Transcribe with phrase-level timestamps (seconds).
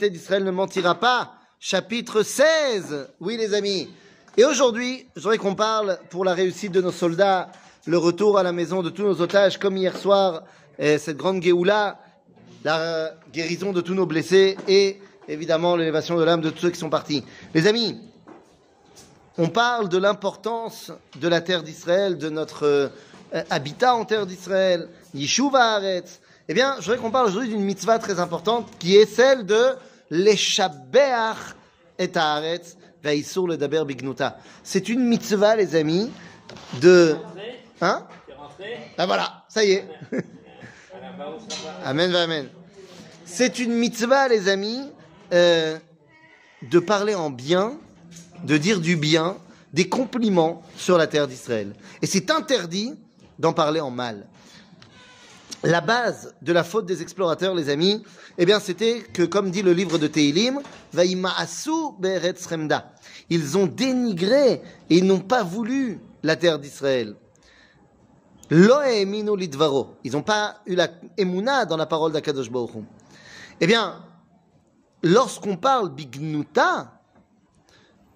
[0.00, 1.34] d'Israël ne mentira pas.
[1.60, 3.10] Chapitre 16.
[3.20, 3.88] Oui, les amis.
[4.36, 7.52] Et aujourd'hui, je voudrais qu'on parle pour la réussite de nos soldats,
[7.86, 10.42] le retour à la maison de tous nos otages, comme hier soir,
[10.80, 12.00] cette grande Géoula,
[12.64, 16.80] la guérison de tous nos blessés et évidemment l'élévation de l'âme de tous ceux qui
[16.80, 17.24] sont partis.
[17.54, 17.96] Les amis,
[19.38, 20.90] on parle de l'importance
[21.20, 22.88] de la terre d'Israël, de notre euh,
[23.48, 26.18] habitat en terre d'Israël, Yishuva Haaretz.
[26.46, 29.76] Eh bien, je voudrais qu'on parle aujourd'hui d'une mitzvah très importante qui est celle de
[30.10, 31.38] l'Eshabeach
[31.98, 34.38] et Haaretz Vaïsour le Daber Bignuta.
[34.62, 36.10] C'est une mitzvah, les amis,
[36.82, 37.16] de.
[37.80, 38.06] Hein?
[38.98, 39.88] Ah voilà, ça y est.
[41.84, 42.48] amen, amen.
[43.24, 44.82] C'est une mitzvah, les amis,
[45.32, 45.78] euh,
[46.60, 47.78] de parler en bien,
[48.42, 49.38] de dire du bien,
[49.72, 51.72] des compliments sur la terre d'Israël.
[52.02, 52.94] Et c'est interdit
[53.38, 54.26] d'en parler en mal
[55.64, 58.04] la base de la faute des explorateurs, les amis,
[58.38, 60.60] eh bien, c'était que, comme dit le livre de Teilim,
[63.30, 67.16] ils ont dénigré et n'ont pas voulu la terre d'Israël.
[68.50, 72.72] Ils n'ont pas eu la emuna dans la parole d'Akadosh Baruch
[73.60, 74.04] Eh bien,
[75.02, 77.00] lorsqu'on parle bignuta,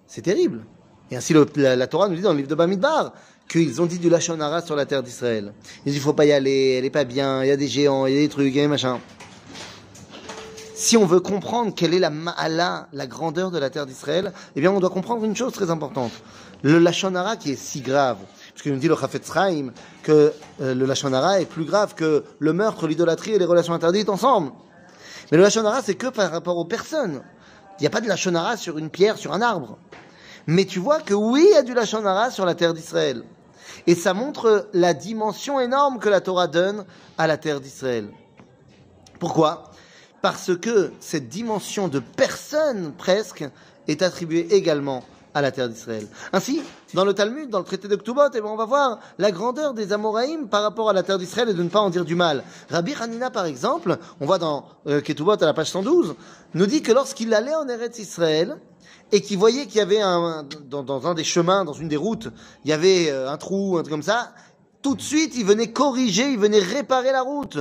[0.05, 0.65] c'est terrible.
[1.09, 3.13] Et ainsi la, Torah nous dit dans le livre de Bamidbar,
[3.49, 5.53] qu'ils ont dit du Lachonara sur la terre d'Israël.
[5.85, 7.67] Ils disent il faut pas y aller, elle est pas bien, il y a des
[7.67, 8.99] géants, il y a des trucs, il y a des machins.
[10.75, 14.61] Si on veut comprendre quelle est la ma'ala, la grandeur de la terre d'Israël, eh
[14.61, 16.11] bien on doit comprendre une chose très importante.
[16.61, 18.17] Le Lachonara qui est si grave,
[18.61, 19.71] qu'il nous dit le Chafetz Chaim
[20.03, 24.09] que euh, le Lachonara est plus grave que le meurtre, l'idolâtrie et les relations interdites
[24.09, 24.51] ensemble.
[25.31, 27.21] Mais le Lachonara c'est que par rapport aux personnes.
[27.79, 29.77] Il n'y a pas de Lachonara sur une pierre, sur un arbre.
[30.47, 33.23] Mais tu vois que oui, il y a du Lachonara sur la terre d'Israël.
[33.87, 36.85] Et ça montre la dimension énorme que la Torah donne
[37.17, 38.09] à la terre d'Israël.
[39.19, 39.71] Pourquoi?
[40.21, 43.45] Parce que cette dimension de personne presque
[43.87, 45.03] est attribuée également
[45.33, 46.07] à la terre d'Israël.
[46.33, 46.61] Ainsi,
[46.93, 49.73] dans le Talmud, dans le traité de Ktubot, eh ben, on va voir la grandeur
[49.73, 52.15] des Amoraïm par rapport à la terre d'Israël et de ne pas en dire du
[52.15, 52.43] mal.
[52.69, 56.15] Rabbi Hanina, par exemple, on voit dans euh, Ketubot à la page 112,
[56.55, 58.57] nous dit que lorsqu'il allait en Eretz Israël,
[59.11, 62.29] et qui voyait qu'il y avait un, dans, un des chemins, dans une des routes,
[62.63, 64.31] il y avait euh, un trou, un truc comme ça,
[64.81, 67.57] tout de suite, il venait corriger, il venait réparer la route.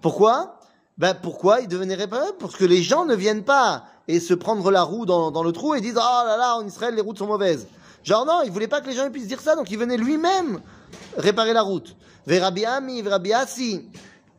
[0.00, 0.60] Pourquoi?
[0.96, 4.70] Ben pourquoi il devenait réparer Parce que les gens ne viennent pas et se prendre
[4.70, 7.18] la roue dans, dans le trou et disent oh là là en Israël les routes
[7.18, 7.66] sont mauvaises.
[8.02, 10.60] Genre non, il voulait pas que les gens puissent dire ça, donc il venait lui-même
[11.16, 11.96] réparer la route.
[12.26, 13.32] Verabi Ami, Verabi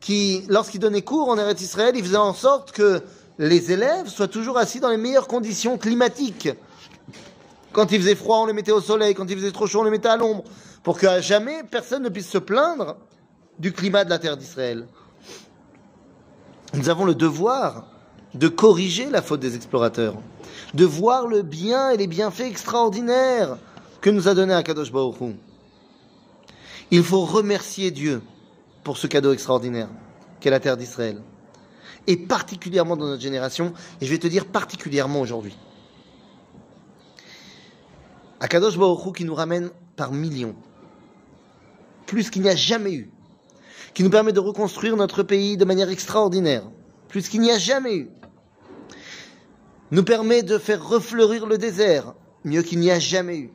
[0.00, 3.02] qui lorsqu'il donnait cours en Eretz Israël, il faisait en sorte que
[3.48, 6.48] les élèves soient toujours assis dans les meilleures conditions climatiques.
[7.72, 9.14] Quand il faisait froid, on les mettait au soleil.
[9.14, 10.44] Quand il faisait trop chaud, on les mettait à l'ombre.
[10.84, 12.96] Pour qu'à jamais personne ne puisse se plaindre
[13.58, 14.86] du climat de la terre d'Israël.
[16.74, 17.88] Nous avons le devoir
[18.34, 20.14] de corriger la faute des explorateurs,
[20.74, 23.58] de voir le bien et les bienfaits extraordinaires
[24.00, 25.16] que nous a donné Akadosh Baruch
[26.90, 28.22] Il faut remercier Dieu
[28.84, 29.88] pour ce cadeau extraordinaire
[30.40, 31.20] qu'est la terre d'Israël
[32.06, 35.56] et particulièrement dans notre génération, et je vais te dire particulièrement aujourd'hui.
[38.40, 40.56] Akadosh Baruch qui nous ramène par millions,
[42.06, 43.10] plus qu'il n'y a jamais eu,
[43.94, 46.64] qui nous permet de reconstruire notre pays de manière extraordinaire,
[47.08, 48.10] plus qu'il n'y a jamais eu,
[49.90, 52.14] nous permet de faire refleurir le désert,
[52.44, 53.52] mieux qu'il n'y a jamais eu.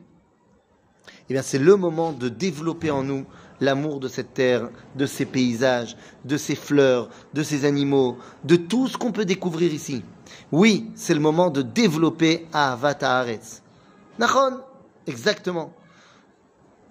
[1.28, 3.26] Eh bien, c'est le moment de développer en nous
[3.60, 8.88] l'amour de cette terre, de ces paysages, de ces fleurs, de ces animaux, de tout
[8.88, 10.02] ce qu'on peut découvrir ici.
[10.52, 13.62] Oui, c'est le moment de développer Ahavat Haaretz.
[14.18, 14.58] Nachon,
[15.06, 15.72] exactement.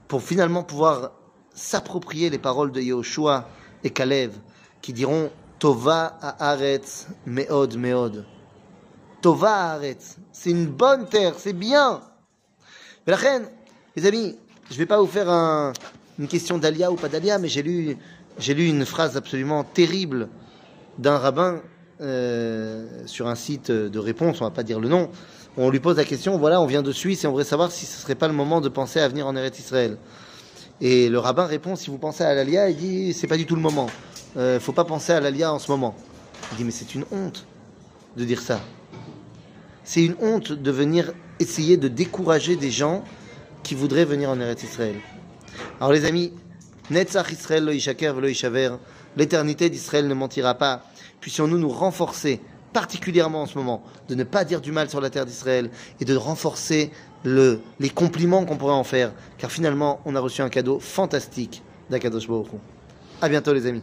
[0.08, 1.12] Pour finalement pouvoir
[1.54, 3.50] s'approprier les paroles de Yehoshua
[3.84, 4.34] et Kalev,
[4.82, 8.26] qui diront Tova Haaretz Meod Meod.
[9.22, 12.02] Tova Haaretz, c'est une bonne terre, c'est bien.
[13.06, 13.50] Mais la reine,
[13.96, 14.38] les amis,
[14.70, 15.74] je ne vais pas vous faire un,
[16.20, 17.98] une question d'Alia ou pas d'Alia, mais j'ai lu,
[18.40, 20.30] j'ai lu une phrase absolument terrible
[20.98, 21.62] d'un rabbin
[22.02, 25.10] euh, sur un site de réponse, on va pas dire le nom.
[25.58, 27.86] On lui pose la question, voilà, on vient de Suisse et on voudrait savoir si
[27.86, 29.98] ce serait pas le moment de penser à venir en Eretz Israël.
[30.82, 33.56] Et le rabbin répond, si vous pensez à l'Alia, il dit, c'est pas du tout
[33.56, 33.88] le moment.
[34.38, 35.96] Euh, faut pas penser à l'Alia en ce moment.
[36.52, 37.48] Il dit, mais c'est une honte
[38.16, 38.62] de dire ça.
[39.84, 43.04] C'est une honte de venir essayer de décourager des gens
[43.64, 44.96] qui voudraient venir en Eretz Israël.
[45.80, 46.34] Alors les amis,
[46.90, 48.80] Netzach Israël lo lo
[49.18, 50.84] l'éternité d'Israël ne mentira pas.
[51.20, 52.40] Puissions-nous nous renforcer,
[52.72, 55.70] particulièrement en ce moment, de ne pas dire du mal sur la terre d'Israël
[56.00, 56.92] et de renforcer
[57.24, 61.64] le, les compliments qu'on pourrait en faire, car finalement, on a reçu un cadeau fantastique
[61.90, 62.48] d'Akadosh Baruch
[63.22, 63.82] A bientôt les amis.